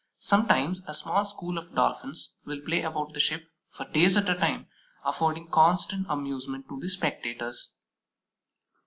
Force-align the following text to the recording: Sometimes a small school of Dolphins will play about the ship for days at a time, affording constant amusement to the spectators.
Sometimes 0.17 0.81
a 0.87 0.95
small 0.95 1.23
school 1.23 1.59
of 1.59 1.75
Dolphins 1.75 2.33
will 2.43 2.59
play 2.61 2.81
about 2.81 3.13
the 3.13 3.19
ship 3.19 3.45
for 3.69 3.85
days 3.85 4.17
at 4.17 4.27
a 4.29 4.33
time, 4.33 4.65
affording 5.05 5.47
constant 5.47 6.07
amusement 6.09 6.65
to 6.69 6.79
the 6.79 6.89
spectators. 6.89 7.73